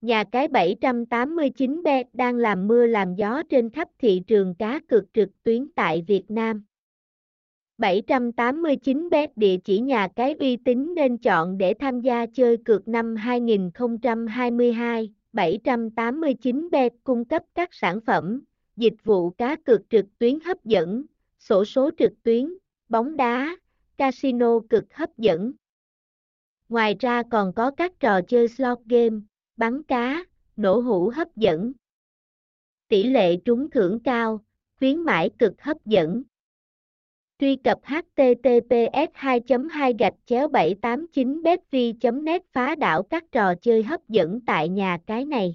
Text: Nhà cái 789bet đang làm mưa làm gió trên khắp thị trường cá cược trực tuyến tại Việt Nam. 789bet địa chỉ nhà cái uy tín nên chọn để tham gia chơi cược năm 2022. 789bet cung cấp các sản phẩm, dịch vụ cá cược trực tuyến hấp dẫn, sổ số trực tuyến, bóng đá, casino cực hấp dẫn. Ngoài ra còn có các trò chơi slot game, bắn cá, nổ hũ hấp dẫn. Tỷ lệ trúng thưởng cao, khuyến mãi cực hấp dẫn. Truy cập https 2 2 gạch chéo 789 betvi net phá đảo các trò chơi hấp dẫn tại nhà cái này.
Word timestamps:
Nhà 0.00 0.24
cái 0.32 0.48
789bet 0.48 2.04
đang 2.12 2.36
làm 2.36 2.66
mưa 2.66 2.86
làm 2.86 3.14
gió 3.14 3.42
trên 3.50 3.70
khắp 3.70 3.88
thị 3.98 4.22
trường 4.26 4.54
cá 4.54 4.80
cược 4.88 5.04
trực 5.14 5.28
tuyến 5.42 5.68
tại 5.76 6.04
Việt 6.06 6.30
Nam. 6.30 6.64
789bet 7.78 9.28
địa 9.36 9.56
chỉ 9.64 9.80
nhà 9.80 10.08
cái 10.16 10.34
uy 10.34 10.56
tín 10.56 10.94
nên 10.94 11.18
chọn 11.18 11.58
để 11.58 11.74
tham 11.74 12.00
gia 12.00 12.26
chơi 12.26 12.56
cược 12.56 12.88
năm 12.88 13.16
2022. 13.16 15.12
789bet 15.32 16.90
cung 17.04 17.24
cấp 17.24 17.42
các 17.54 17.68
sản 17.74 18.00
phẩm, 18.00 18.42
dịch 18.76 19.04
vụ 19.04 19.30
cá 19.30 19.56
cược 19.56 19.90
trực 19.90 20.18
tuyến 20.18 20.40
hấp 20.40 20.64
dẫn, 20.64 21.04
sổ 21.38 21.64
số 21.64 21.90
trực 21.98 22.12
tuyến, 22.22 22.54
bóng 22.88 23.16
đá, 23.16 23.56
casino 23.96 24.60
cực 24.70 24.94
hấp 24.94 25.18
dẫn. 25.18 25.52
Ngoài 26.68 26.96
ra 27.00 27.22
còn 27.30 27.52
có 27.52 27.70
các 27.70 28.00
trò 28.00 28.20
chơi 28.20 28.48
slot 28.48 28.78
game, 28.84 29.16
bắn 29.58 29.82
cá, 29.82 30.24
nổ 30.56 30.80
hũ 30.80 31.10
hấp 31.14 31.36
dẫn. 31.36 31.72
Tỷ 32.88 33.02
lệ 33.02 33.36
trúng 33.44 33.70
thưởng 33.70 34.00
cao, 34.00 34.44
khuyến 34.78 35.00
mãi 35.00 35.30
cực 35.38 35.62
hấp 35.62 35.86
dẫn. 35.86 36.22
Truy 37.38 37.56
cập 37.56 37.78
https 37.84 39.10
2 39.14 39.40
2 39.70 39.94
gạch 39.98 40.14
chéo 40.26 40.48
789 40.48 41.42
betvi 41.42 41.94
net 42.22 42.42
phá 42.52 42.74
đảo 42.74 43.02
các 43.02 43.24
trò 43.32 43.54
chơi 43.54 43.82
hấp 43.82 44.08
dẫn 44.08 44.40
tại 44.46 44.68
nhà 44.68 44.98
cái 45.06 45.24
này. 45.24 45.54